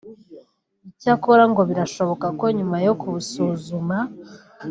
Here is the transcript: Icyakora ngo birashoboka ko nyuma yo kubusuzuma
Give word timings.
Icyakora 0.89 1.43
ngo 1.51 1.61
birashoboka 1.69 2.25
ko 2.39 2.45
nyuma 2.57 2.77
yo 2.85 2.93
kubusuzuma 2.99 3.97